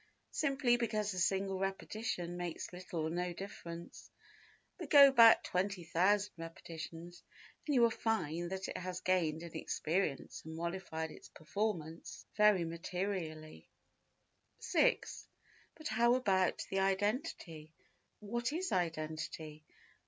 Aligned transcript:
Simply 0.31 0.77
because 0.77 1.13
a 1.13 1.19
single 1.19 1.59
repetition 1.59 2.35
makes 2.35 2.73
little 2.73 3.01
or 3.01 3.09
no 3.11 3.33
difference; 3.33 4.09
but 4.79 4.89
go 4.89 5.11
back 5.11 5.43
20,000 5.43 6.31
repetitions 6.39 7.21
and 7.67 7.75
you 7.75 7.81
will 7.83 7.91
find 7.91 8.49
that 8.49 8.67
it 8.67 8.77
has 8.77 8.99
gained 9.01 9.43
in 9.43 9.55
experience 9.55 10.41
and 10.43 10.55
modified 10.55 11.11
its 11.11 11.29
performance 11.29 12.25
very 12.35 12.65
materially. 12.65 13.69
6. 14.57 15.27
But 15.75 15.87
how 15.89 16.15
about 16.15 16.65
the 16.71 16.79
identity? 16.79 17.71
What 18.21 18.51
is 18.53 18.71
identity? 18.71 19.63